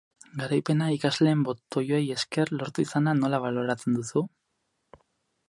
Garaipena 0.43 0.87
ikasleen 0.95 1.43
botoei 1.49 1.99
esker 2.15 2.53
lortu 2.57 2.87
izana 2.87 3.15
nola 3.21 3.43
baloratzen 3.45 4.01
duzu? 4.01 4.27